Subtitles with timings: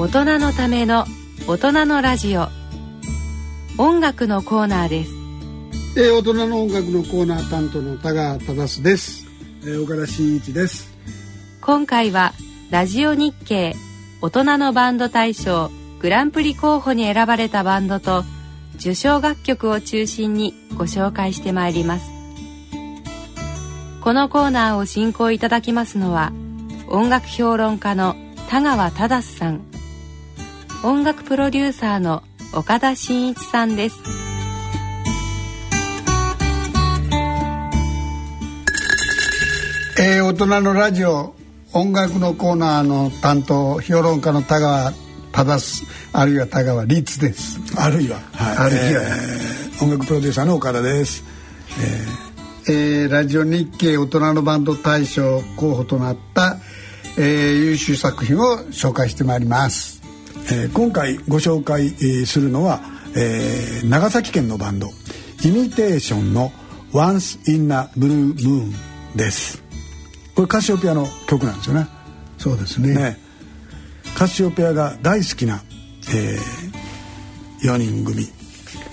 [0.00, 1.04] 大人のための
[1.46, 2.48] 大人のラジオ。
[3.76, 5.12] 音楽のコーナーです。
[5.94, 9.26] えー、大人の音楽のコーナー担当の田川忠です、
[9.60, 10.90] えー、岡田真一です。
[11.60, 12.32] 今回は
[12.70, 13.74] ラジオ日経
[14.22, 15.70] 大人のバンド大賞
[16.00, 18.24] グランプリ候補に選ばれたバンドと
[18.76, 22.10] 受賞楽曲を中心にご紹介してまいります。
[24.00, 26.32] このコーナーを進行いただきますのは
[26.88, 28.16] 音楽評論家の
[28.48, 29.69] 田川忠さん
[30.82, 32.22] 音楽プロデューサーの
[32.54, 33.96] 岡田真一さんです。
[39.98, 41.34] えー、大人のラジオ
[41.74, 44.94] 音楽のコーナーの担当評論家の田川
[45.32, 45.58] 忠
[46.14, 47.60] あるいは田川律です。
[47.76, 51.24] あるいは、はい、あるいは、えー音楽プロデューサーの岡田です。
[52.68, 56.56] えーラジオ日経大人のバンド大賞候補となった、
[57.18, 59.99] えー優秀作品を紹介してまいります
[60.52, 62.80] えー今回ご紹介、えーするのは、
[63.16, 64.88] えー長崎県のバンド
[65.44, 66.52] イミテーションの
[66.92, 68.72] 「Once in a Blue Moon」
[69.16, 69.62] です。
[70.34, 71.88] これカシオペアの曲なんですよね。
[72.38, 72.94] そうですね。
[72.94, 73.18] ね。
[74.14, 75.62] カシオペアが大好きな、
[76.12, 76.38] え
[77.62, 78.28] 4人組。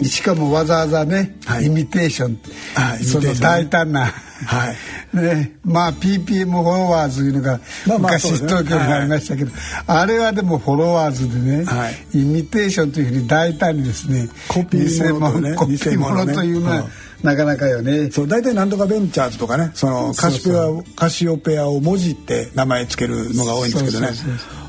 [0.03, 1.65] しかもわざわざね、はい。
[1.65, 2.39] イミテーション
[2.75, 4.05] あイミテーションねその大胆な、
[4.45, 4.75] はい
[5.13, 9.51] ねまあ PPM フォロワーズいうのが昔東京にありましたけど、
[9.85, 12.19] あれはでもフォロワーズでね、はい。
[12.19, 16.87] イミテーションというふうに大胆にですねコピー物とねコピー物というのは、ね
[17.23, 18.11] なかなかよね。
[18.11, 24.09] そう大体なんとかベンチャーズとかねそのカシペアカシオペアをもじって名前つけるのが多いんですけどね。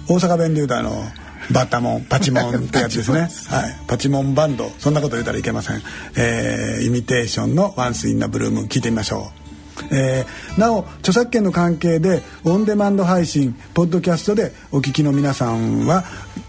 [0.08, 1.05] 大阪弁で言うとあの
[1.50, 3.28] バッタモンパチモンってやつですね。
[3.55, 3.77] はい。
[3.86, 4.73] パチモンバンド。
[4.78, 5.83] そんなこと言うたらいけません、
[6.17, 9.47] えーイミテーションの「ワンスインナブルーム聞いてみましょう
[9.90, 16.04] えーなお著作権の関係でオンデマンド配信ポッドキャストでお聞きの皆さんは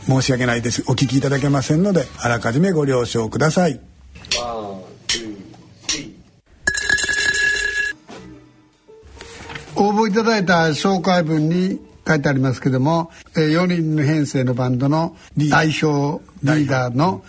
[0.08, 0.84] 申し訳ないです。
[0.88, 3.80] お聞きいただけませんのであらかじめご了承ください。
[9.76, 17.24] 応募いただいた紹介文に書いてありますけども、えー、4人の編成のバンドの代表リーダーの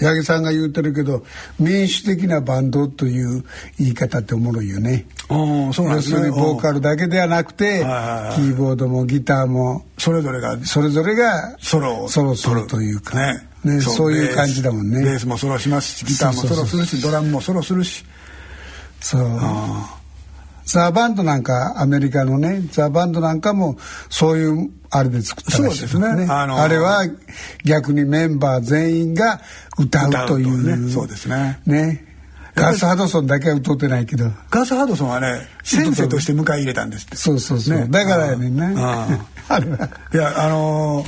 [0.00, 1.24] 八木さんが言うてるけど
[1.58, 3.44] 民主的なバンドという
[3.78, 5.06] 言い方っておもろいよね。
[5.28, 5.88] そうなんですね。
[5.88, 7.80] 要するにボーカルだけではなくて
[8.34, 13.16] キーボードもギターもそれぞれがそれぞれがソロをソロするというか。
[13.16, 13.48] ね。
[13.64, 15.04] ねそういう感じだもんね。
[15.04, 18.04] ベースもソロしますしギターもソロするしドラムもソロするし。
[19.00, 19.22] そう
[20.68, 23.78] ザ・バンドなんかアメリカのねザ・バンドなんかも
[24.10, 26.26] そういうあれで作ったらしいそうですね。
[26.28, 27.04] ああのれは
[27.64, 29.40] 逆にメンバー全員が
[29.78, 30.92] 歌うというね。
[30.92, 31.60] そうですね。
[31.66, 32.04] ね。
[32.54, 34.30] ガス・ハドソンだけは歌ってないけど。
[34.50, 37.16] ガス・ハドソンはね先生として迎え入れたんですって。
[37.16, 37.86] そうそうそう、ね。
[37.88, 38.74] だからやねんね。
[38.76, 39.08] あ
[39.48, 39.88] あれは。
[40.12, 41.06] いやあのー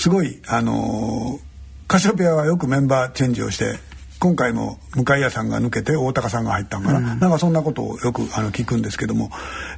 [0.00, 3.78] すごいあのーカシオペアはよくメンバーチェンジをして
[4.22, 9.30] 今回も向谷さんが抜けて大高さんが入ったんかな、なんかそんなことをよくあの聞くんですけども、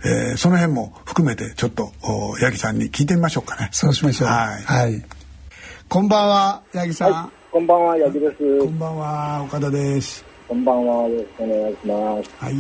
[0.05, 3.71] えーその辺も含めてちょっとお八木さんに聞いてみましょうかね。
[3.73, 4.29] そうしましょう。
[4.29, 5.03] はい。
[5.89, 8.59] こんばんは八木さん、はい、こんばんは、八木です。
[8.59, 10.23] こんばんは岡田です。
[10.47, 12.45] こんばんは、よろしくお願いします。
[12.45, 12.55] はい。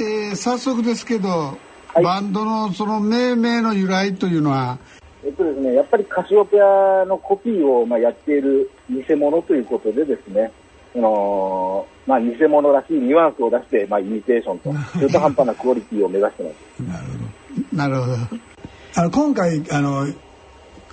[0.00, 1.56] えー早速ですけど、
[1.98, 2.02] い。
[2.02, 4.78] バンドのその命名の由来というのは？
[5.24, 10.52] えっとですね、やっぱりカシオペアのコピーをまあやっている偽物ということでですね、
[10.94, 17.76] あのーまあ偽物らしいニュアンスを出して、まあイミテーションと、 中途半端なクオリティを目指してます。
[17.76, 18.12] なるほど。
[18.94, 20.06] あの今回あの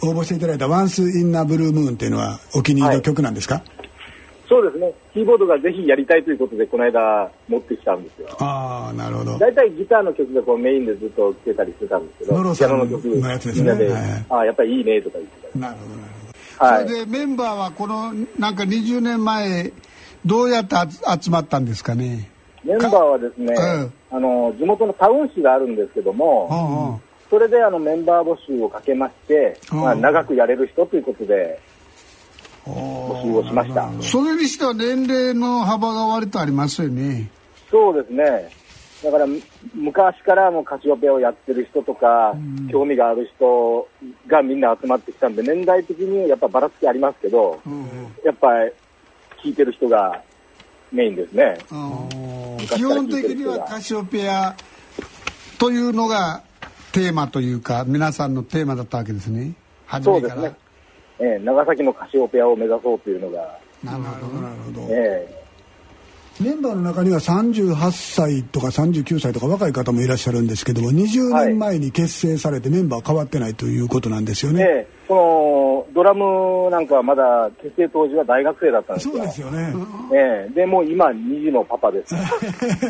[0.01, 3.61] 応募していただいた「Once in a Blue Moon」っていうのはお気に入りの曲なんですか、
[4.47, 8.29] そうですね、キーボードがぜひやりたいということで、この間持ってきたんですよ。
[8.39, 9.37] ああなるほど。
[9.37, 13.71] 大体ギターの曲がこうメインでずっと来てたりしてたんですけど、ノロさんの曲、のやつですね。
[13.71, 15.59] はいああ、やっぱりいいねとか言ってたり。
[15.59, 16.13] なるほどなる
[16.57, 16.65] ほど。
[16.65, 16.87] はい。
[16.87, 19.71] それでメンバーはこのなんか20年前
[20.25, 22.29] どうやって集集まったんですかね？
[22.63, 27.01] メンバーはですね、うんあの地元のタウン市があるんですけども、うんうん。
[27.29, 29.81] それであのメンバー募集をかけまして、うん。
[29.81, 31.59] まあ、長くやれる人ということで
[32.65, 33.89] 募集をしました。
[34.01, 37.29] それにしては年齢の幅が割とありますよね。
[37.69, 38.49] そうですね。
[39.03, 39.41] だからむ
[39.75, 42.35] 昔からもうカシオペアをやってる人とか、
[42.69, 43.87] 興味がある人
[44.27, 47.61] がみんな集まってきたんで、年代的にやっぱばらつきありますけど、
[48.25, 48.71] やっぱり
[49.43, 50.21] 聴いてる人が
[50.91, 51.57] メインですね。
[51.71, 52.57] うん。
[52.67, 54.55] 基本的にはカシオペア
[55.57, 56.43] というのが
[56.91, 59.53] テーマというか皆さんのテーマだったわけですね。
[59.85, 60.33] 初めから。
[60.35, 60.57] そうですね。
[61.21, 64.81] ええ長崎のカシオペアを目指そうというのが、なるほどなるほど。
[64.89, 65.38] ええ
[66.39, 74.63] メンバーの中には38歳とか39歳とか若い方もいらっしゃるんですけども20年前に結成されてメンバー変わってないということなんですよね。
[74.63, 79.13] で、このドラムなんかはまだ結成当時は大学生だったんですよ。
[79.15, 79.73] そうですよね。
[80.13, 82.15] ええで、もう今2児のパパです。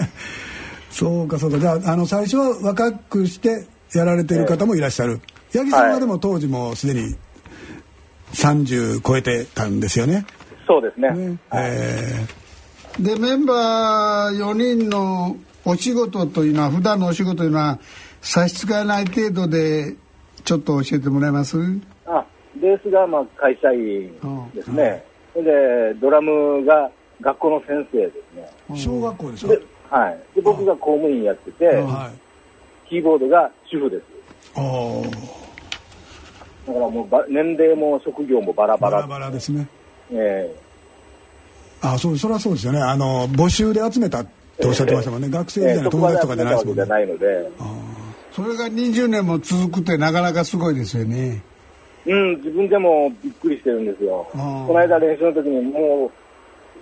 [0.92, 1.58] そうかそうか。
[1.58, 5.22] じゃあ、あの、最初は若くしてやられてる方もいらっしゃる。
[5.54, 7.16] 八木さんはでも当時もすでに
[8.34, 10.26] 30超えてたんですよね。
[10.68, 11.10] そうですね。
[11.12, 12.28] ねえ
[12.98, 17.80] でメンバー4人のお仕事というのは普段のお仕事というのは
[18.22, 19.96] 差し支えない程度で
[20.44, 21.58] ちょっと教えてもらえます？
[22.06, 22.26] あ、
[22.56, 24.12] ベースがまあ会社員
[24.54, 25.04] ですね。
[25.34, 26.90] それで、ドラムが
[27.22, 28.52] 学校の先生ですね。
[28.72, 30.20] ー小学校ですかで、はい。
[30.36, 32.90] で、僕が公務員やってて、はい。
[32.90, 34.04] キーボードが主婦です。
[34.56, 35.02] ああ、
[36.68, 38.98] だからもうば年齢も職業もバラバラ。
[38.98, 39.68] バラバラですね。
[40.12, 40.54] え
[41.82, 42.80] あそう、それはそうですよね。
[42.80, 44.26] あの、募集で集めたっ
[44.58, 45.30] ておっしゃってましたもんね。
[45.30, 47.66] 学生えええ時代の友達とかじゃないですもんね職場で集めたわけじゃ。
[47.66, 47.96] ないので、
[48.32, 51.42] それが20年も続くってなかなかすごいですよね
[52.06, 54.28] うん、自分でもびっくりしてるんですよ。
[54.32, 54.38] こ
[54.74, 56.12] の間練習の時にもう、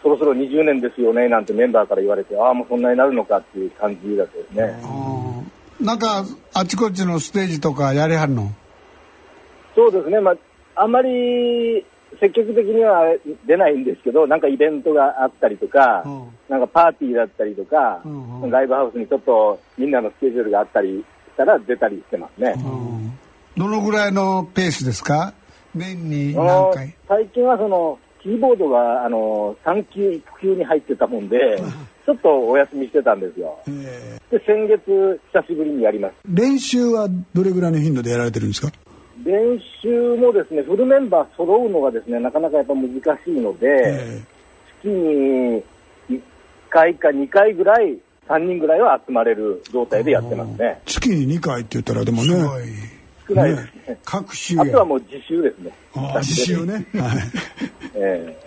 [0.02, 4.80] そろそろ20年ですよねなんてメンバーから言われて、ああ、もうそんなになるのかっていう感じだったですね。
[5.82, 8.52] なんかあちこちのステージとかやりはるの？
[9.76, 10.36] そうですね、まあ、
[10.76, 11.86] あんまり
[12.20, 13.16] 積極的には
[13.46, 16.28] 出ないんですけど、なんかイベントがあったりとか、うん。
[16.50, 18.50] なんかパーティーだったりとか、うんうん。
[18.50, 21.06] ライブハウスにちょっとみんなのスケジュールがあったりし
[21.36, 22.56] たら出たりしてますね。
[23.58, 25.34] どのぐらいのペースですか？
[25.76, 26.96] 年に何回？
[27.08, 31.62] 最近はそのキーボードがあの産休育休に入ってたもんで、
[32.06, 33.60] ちょっとお休みしてたんですよ。
[33.68, 34.20] え。
[34.32, 36.14] で、先月久しぶりにやります。
[36.28, 38.72] ー練習はどれぐらいの頻度でやられてるんですか？
[39.28, 44.22] 練習もですね、フルメンバー揃うのがですね、なかなかやっぱ難しいので、え
[44.82, 45.64] 月に
[46.10, 46.22] 1
[46.70, 47.98] 回か2回ぐらい、
[48.30, 50.82] 3人ぐらいは集まれる状態でやってますね。
[50.86, 52.34] 月に2回って言ったらでもね
[53.28, 53.52] 少ない。
[53.52, 54.00] ですね。
[54.06, 55.72] 各種あとはもう自習ですね。
[56.22, 56.84] 自習ね、はい、
[57.96, 58.38] え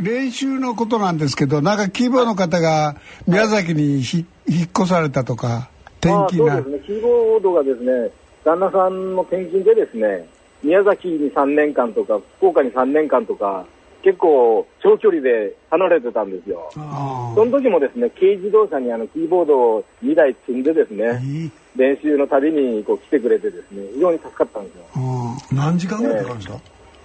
[0.00, 2.96] 練習のことなんですけどなんかキーボードの方が
[3.28, 5.70] 宮崎にひ引っ越されたとか
[6.04, 8.10] え転勤なああそうですね、キーボードがですね、
[8.44, 10.26] 旦那さんの転勤でですね、
[10.62, 13.64] 宮崎に3年間とか、福岡に3年間とか、
[14.02, 16.70] 結構長距離で離れてたんですよ。
[16.76, 24.84] あその時もですね、軽自動車にあのキーボードを2台積んでですね、いい練習のたびにこう来てくれてですね、非常に助かったんですよ。
[24.96, 26.60] あ何時間ぐらいかかるんですか、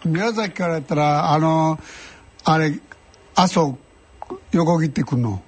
[0.06, 1.80] 宮崎からやったらあの
[2.44, 2.74] あれ
[3.36, 3.78] 阿蘇
[4.52, 5.42] 横切ってくんの？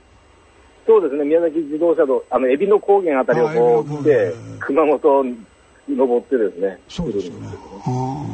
[0.88, 5.38] そうですね、宮崎自動車道、あの、海老の高原あたりをこう来て、熊本に
[5.96, 7.48] 登ってですね、そうですよね。
[7.86, 8.26] あ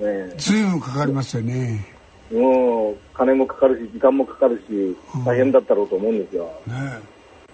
[0.00, 1.86] あね随分かかりますよね。
[2.32, 6.44] もう、金もかかるし、時間もかかるし、大変だったろうと思うんですよ。
[6.66, 6.74] ね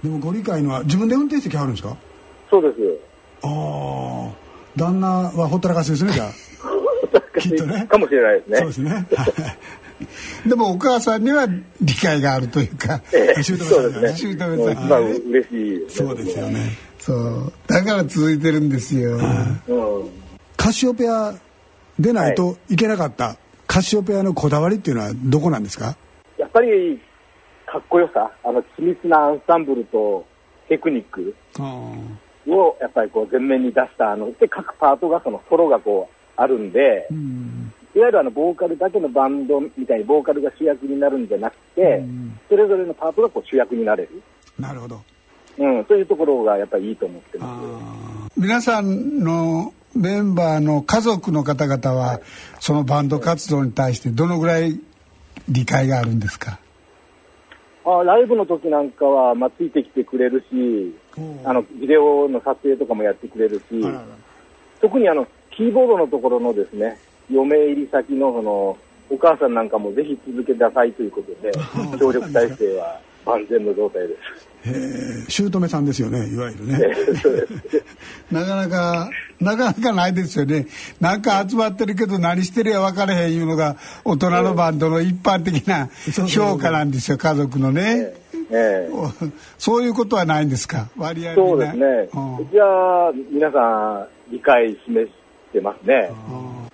[0.05, 0.07] え。
[0.07, 1.97] でもご理解のは自分で運転してきはるんですか？
[2.51, 2.75] そうです。
[3.43, 4.31] ああ。
[4.77, 6.31] 旦那はほったらかしですねじゃあ。
[7.41, 7.87] きっとね。
[7.89, 8.59] かもしれないですね。
[8.59, 8.91] そうですね。
[8.91, 9.25] は
[10.45, 10.49] い。
[10.49, 11.47] でもお母さんには
[11.81, 13.43] 理解があるというかええ。
[13.43, 14.37] そうですね。
[14.37, 16.49] 姑さんもう一番嬉しい、そうですよ。
[16.49, 16.61] ね
[17.07, 17.53] そう。
[17.69, 20.11] だから続いてるんですよ、うん。
[20.57, 21.33] カシオペア
[22.01, 22.75] 出ないとい。
[22.75, 23.37] けなかった、
[23.69, 25.97] カシオペアのこだわりっていうのはどこなんですか？
[26.37, 27.01] やっぱり、
[27.65, 30.27] かっこよさ、あの、緻密なアンサンブルと
[30.69, 31.33] テクニック
[32.49, 37.07] を、やっぱりこう、前面に出した、あの、で、各パートがそのソロがこう、あるんで、
[37.95, 42.03] いわゆるあの、ボーカルだけのバンドみたいにボーカルが主役になるんじゃなくて、
[42.49, 44.23] それぞれのパートがこう主役になれる。
[44.59, 45.01] なるほど
[45.59, 47.61] うん、そういうところがやっぱりいいと思ってま
[48.31, 48.41] す。
[48.41, 52.21] 皆さんのメンバーの家族の方々は
[52.61, 54.79] そのバンド活動に対してどのぐらい
[55.49, 56.59] 理解があるんですか？
[57.87, 60.93] あライブの時なんかは、まあ、ついてきてくれるし、
[61.45, 63.87] あの、ビデオの撮影とかもやってくれるし、
[64.81, 66.99] 特にあの、キーボードのところのですね、
[67.31, 68.77] 嫁入り先のその、
[69.09, 71.53] お母さんなんかもぜひ続けてくださいということで、
[71.97, 74.21] 協力体制は万全の状態です。
[75.29, 76.79] 姑さんですよねいわゆるね。
[78.33, 80.67] なかなかなかなかないですよね。
[81.01, 85.89] なんか集まってるけど何してるや分からへんいうのが大人のバンドの一般的な
[86.29, 88.15] 評価なんですよ家族のね。
[88.51, 88.91] ええ。
[89.59, 90.89] そういうことはないんですか？
[90.97, 91.87] 割合そうですね。
[92.15, 92.37] うん。
[92.39, 95.13] うちは皆さん理解示し
[95.53, 96.11] てますね。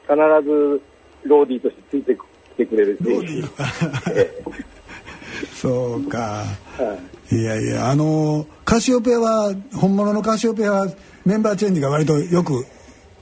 [0.09, 0.81] 必ず
[1.25, 3.03] ローディーとしてついてきてくれるし。
[5.63, 6.19] そうか。
[6.19, 6.99] は
[7.31, 7.37] い。
[7.37, 10.87] いやいやあのカシオペアは本物のカシオペアは
[11.25, 12.67] メンバーチェンジが割とよく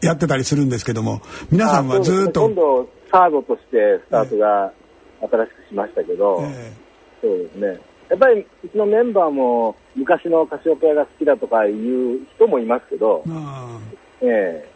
[0.00, 1.20] やってたりするんですけども
[1.50, 2.48] 皆さんはずっと。
[2.48, 4.72] ね今度、サードとしてスタートが
[5.20, 6.72] 新しくしましたけど、え
[7.20, 7.78] そうですね。
[8.08, 13.78] やっぱり、うちのメンバーも昔のカシオペアが好きだとかいう人もいますけどえ、あ。
[14.22, 14.68] ええ。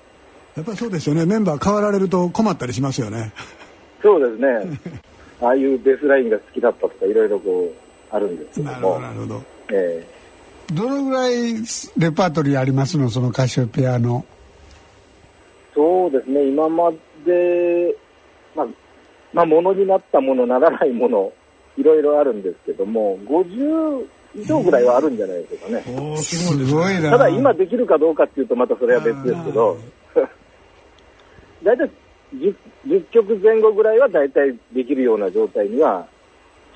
[0.56, 1.25] やっぱりそうですよね。
[1.25, 3.33] メンバー変わられると困ったりしますよね。
[4.02, 4.78] そうですね
[5.40, 8.72] ああいうベースラインが好きだったとかいろいろこうあるんですけども。
[8.72, 9.42] なるほどなるほど。
[9.70, 10.06] え
[10.72, 11.54] どのぐらい
[11.98, 13.10] レパートリーありますの？
[13.10, 14.24] そのカシオペアの。
[15.72, 16.46] ーそうですね。
[16.48, 16.90] 今ま
[17.26, 17.96] で
[18.54, 18.66] まあ
[19.32, 21.32] まあものになったものならないもの
[21.76, 29.76] いろいろあるんですけども50以上ぐらいはあるんじゃないでしょうかね、おーすごいなただ今できるかどうかっていうとまたそれは別ですけど。
[31.62, 31.90] 大体
[32.34, 32.54] 10,
[32.86, 36.06] 10曲前後ぐらいは大体できるような状態には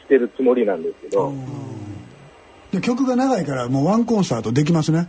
[0.01, 1.33] してるつもりなんですけど、
[2.73, 5.09] で曲が長いからもうワンコンサートできますね。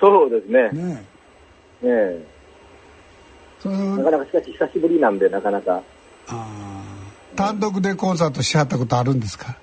[0.00, 0.70] そうですね。
[0.70, 1.04] ねね
[1.82, 2.24] え。
[3.60, 5.82] そなのかなかしかし久しぶりなんでなかなか。
[6.28, 6.84] あ
[7.36, 9.56] 単独でコンサートしはったことあるんですか？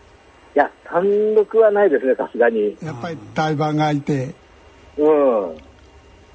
[0.55, 1.03] いや単
[1.35, 2.77] 独はないですねさすがに。
[2.83, 4.33] やっぱり対バンがいて。
[4.97, 5.66] うん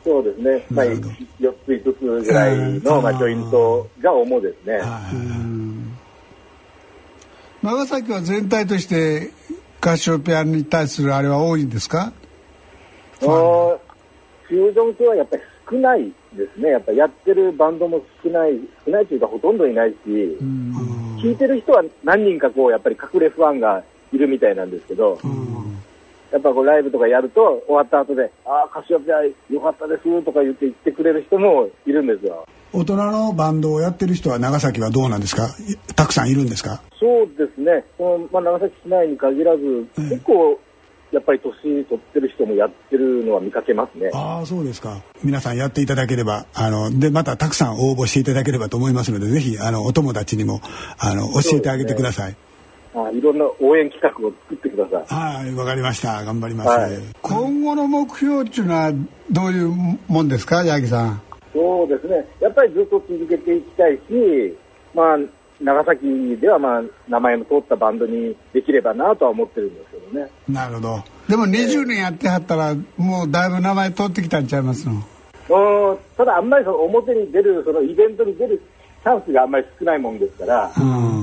[0.05, 1.09] そうですね、まあ、なるほど。
[1.41, 4.81] 4つ5つぐらいの、まあ、ジョイントが主ですね、
[7.63, 9.31] 長崎は全体として
[9.81, 12.13] カシオペアに対するあれは多いんですか？
[13.21, 19.97] フュージョン系はやっぱり少ないですね、やっぱりやってるバンドも少ない、少ないというかほとんどいないし、
[21.23, 23.83] 聴いてる人は何人かこう、やっぱり隠れファンが
[24.13, 25.19] いるみたいなんですけど、
[26.33, 29.19] やっぱこうライブとかやると、終わった後で、ああ、カシオペア
[29.51, 32.47] 良かったですとか言って言ってくれる人もいるんですよ。
[32.73, 35.47] 大人のバンドをやってる人は長崎はどうなんですか？
[35.69, 36.83] いたくさんいるんですか？
[36.99, 40.59] そうですね、そのまあ、長崎市内に限らず、結構、
[41.11, 44.11] やっぱり年取ってる人もやってるのは見かけますね。
[44.15, 45.03] ああそうですか。
[45.23, 50.63] 皆さんやっていただければあのでまたたくさん応募していただければと思いますのでぜひあのお友達にも
[50.99, 52.37] あの教えてあげてください、
[52.95, 55.15] あいろんな応援企画を作ってください。
[55.15, 56.25] はいわかりました。
[56.25, 56.99] 頑張ります、はい。
[57.23, 58.93] 今後の目標っていうのは
[59.31, 61.23] どういうもんですか八木さん？
[61.53, 64.57] そうですね、やっぱりずっと続けていきたいし、
[64.95, 65.19] まあ、
[65.61, 70.31] 長崎では、まあ、名前の通ったバンドにできればなとは思ってるんですけどね。
[70.49, 71.05] なるほど。
[71.29, 74.95] でも20年やってはったらもうだいぶ名前通ってきたんちゃいますの？
[74.95, 78.63] うんただ、あんまりその表に出る、そのイベントに出る
[79.03, 80.71] チャンスがあんまり少ないもんですから、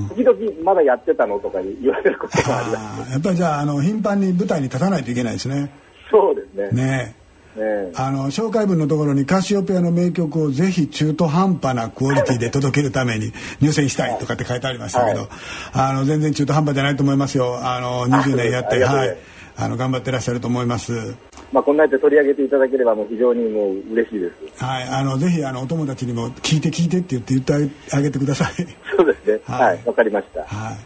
[0.09, 3.11] 時々まだやってたのとか言われることがあります。
[3.11, 5.71] やっぱりじゃああの頻繁に舞台に立たないといけないですね。
[6.11, 6.71] そうですね。
[6.71, 7.15] ね。
[7.55, 7.59] え。
[7.59, 13.31] ねあの紹介文のところにカシオペアの名曲をぜひ中途半端なクオリティで届けるために
[13.61, 15.29] 入選したいとかって書いてありましたけど、はい。
[15.73, 17.59] あの全然中途半端じゃないと思いますよ。
[17.61, 19.17] あの20年やってはい
[19.59, 21.15] ありがとうございますあの頑張ってらっしゃると思います。
[21.51, 24.63] まあ、こんなやって取り上げていただければもう非常にもう嬉しいです。
[24.63, 28.53] はいあのぜひあのお友達にも聞いて聞いてって言って言ってあげてください。
[28.95, 29.39] そうですね。
[29.45, 29.67] はい。
[29.67, 30.41] はい、わ、かりました。
[30.43, 30.77] はい。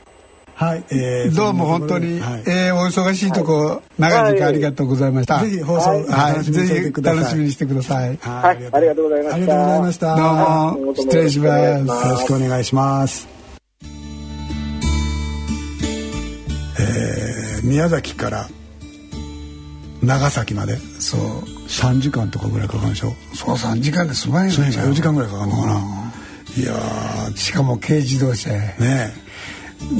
[0.56, 2.44] はい、えーどうも本当に、はい。
[2.46, 6.04] えーお忙しいとこ、長い時間ありがとうございました、ぜひ放送、はい。
[6.04, 7.20] はい、楽しみにしていてぜひください。
[7.20, 7.98] 楽しみにしてください。
[7.98, 9.04] はいはいありがとう。
[9.06, 9.36] ございました。
[9.36, 10.16] ありがとうございました。
[10.16, 11.50] どうはいも失礼します。
[11.50, 11.84] よろしくお願い。
[11.84, 13.28] しますよろしくお願いします。
[16.80, 18.48] えー宮崎から
[20.04, 20.78] 長崎まで。
[21.00, 21.20] そう。
[21.68, 23.16] 3時間とかぐらいかかるんでしょ？
[23.34, 25.74] そう3時間ですごいそうね4時間ぐらいかかるのかな、
[26.58, 27.38] いやー。
[27.38, 28.62] しかも軽自動車や。
[28.78, 29.14] ね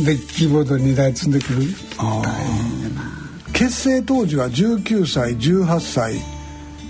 [0.06, 1.64] でキーボード2台積んでくる。
[1.98, 3.54] あー。
[3.54, 6.22] 結成当時は19歳18歳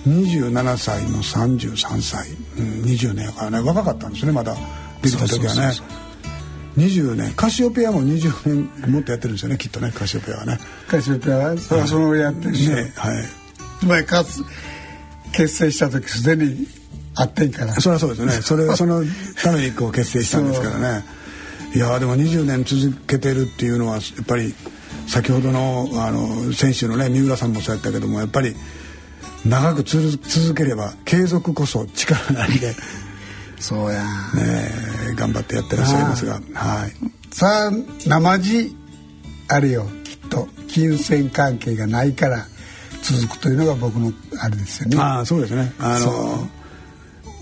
[0.07, 3.59] 27歳の33歳、うん、20年やからね。
[3.59, 4.55] 若かったんですねまだ。
[5.01, 5.61] できた時はね。
[5.61, 6.02] そうそうそう
[6.77, 7.33] 20年。
[7.33, 8.91] カシオペアも20年。
[8.91, 10.59] もっとやってるんですよねきっとねカシオペアはね。
[10.87, 13.25] カシオペアはそれはそのやってるし、ねはい。
[13.79, 14.43] つまりかつ
[15.33, 16.67] 結成した時すでに
[17.15, 17.73] あってんから。
[17.73, 18.33] そりゃそうですよね。
[18.41, 19.03] それその
[19.41, 21.05] ためにこう結成したんですからね。
[21.75, 24.53] いやーでも20年続けてるっていうのはやっぱり
[25.07, 28.55] 先ほどのあの選手のね三浦さんもそうやったけどもやっぱり
[29.45, 32.75] 長くつづ続ければ継続こそ力なんで、ね
[33.63, 34.03] そうや。
[34.37, 36.41] え、頑張ってやってらっしゃいますが。
[36.53, 37.71] はいさあ
[38.05, 38.75] 生地
[39.47, 39.87] あれよ。
[40.03, 40.47] きっと。
[40.67, 42.45] 金銭関係がないから
[43.01, 44.97] 続くというのが僕のあれですよね。
[44.97, 45.73] ああそうですね。
[45.79, 46.47] あその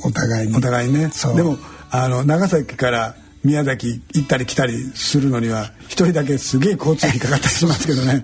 [0.05, 0.55] お互いに。
[0.55, 1.09] お互いね。
[1.35, 1.57] でも
[1.89, 8.23] あの長崎から宮崎行ったり来たりするのには一人だけすげえ交通費かかったりしますけどね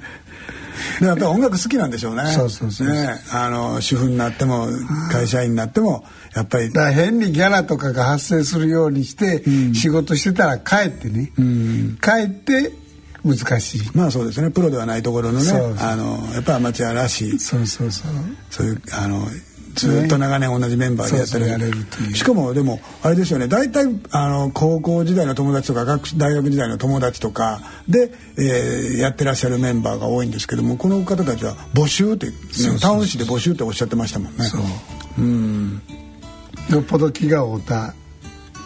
[1.01, 2.31] やっぱり音楽好きなんでしょうね。
[2.33, 3.21] そうそうそうね。
[3.31, 4.67] あの主婦になっても
[5.11, 6.03] 会社員になっても
[6.35, 9.43] やっぱりだ変にギャラとかが発生するようにして
[9.73, 11.31] 仕事してたら帰ってね、
[12.01, 12.73] 帰って
[13.23, 13.81] 難しい。
[13.93, 14.49] まあそうですね。
[14.51, 17.39] プロではないところのねあのやっぱりアマチュアらしい。
[17.39, 18.11] そうそうそう。
[18.49, 19.27] そういうあの
[19.77, 22.15] ずっと長年同じメンバーでやってる,、そうそうやれるという。
[22.15, 23.47] しかもでもあれですよね。
[23.47, 32.33] 大体あの高校時代の友達とか学大学時代の友達とかで、えーやってらっしゃるメンバーが多いんですけどもこの方たちは募集って、ね、
[32.81, 34.43] タウン誌で募集っておっしゃってましたもんね。
[34.45, 34.61] そう。
[35.19, 35.81] うん。
[36.69, 37.93] よっぽど気が合うた。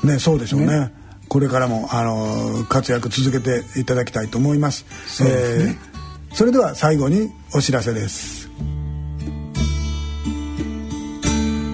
[0.03, 0.67] ねそうでしょうね。
[0.67, 0.93] ね。
[1.27, 4.85] これからもあの活躍続けていただきたいと思います。
[5.07, 8.49] そ、ね、えー、それでは最後にお知らせです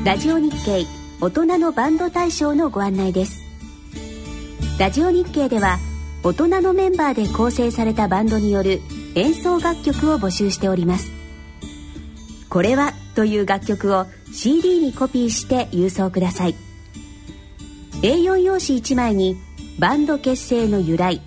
[0.07, 0.85] ラジオ日経
[1.19, 3.43] 大人のバンド大賞のご案内です。
[4.79, 5.79] ラジオ日経では
[6.23, 8.79] 大人のメンバーで構成されたバンドによる
[9.15, 11.11] 演奏楽曲を募集しております。
[12.47, 16.55] これはという楽曲を CD にコピーして郵送ください。
[18.01, 19.35] A4 用紙1枚に
[19.77, 21.19] バンド結成の由来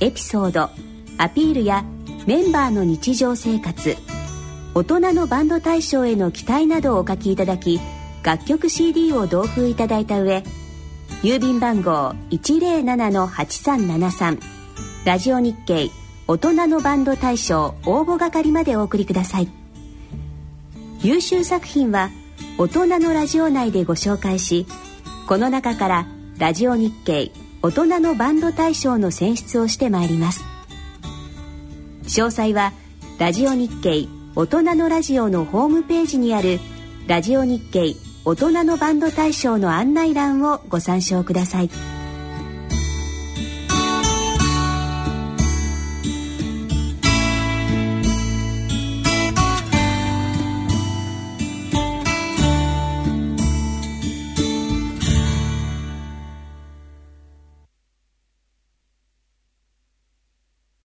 [0.00, 0.70] エピソード
[1.18, 1.84] アピールや
[2.26, 3.94] メンバーの日常生活
[4.72, 7.80] 大人のバンド大賞への期待などをお書きいただき
[8.24, 10.42] 楽曲 CD を同封いただいた上
[11.22, 14.40] 郵便番号107-8373
[15.04, 15.90] ラジオ日経
[16.26, 19.48] 大人のバンド大賞応募係までお送りください。
[21.02, 22.08] 優秀作品は
[22.56, 24.66] 大人のラジオ内でご紹介し
[25.28, 26.06] この中から
[26.38, 30.42] ラジオ日経大人のバンド大賞の選出をしてまいります。
[32.04, 32.72] 詳細は
[33.18, 36.58] ラジオ日経大人のラジオのホームページにある
[37.06, 37.94] ラジオ日経
[38.26, 41.93] 大人のバンド大賞の案内欄をご参照ください。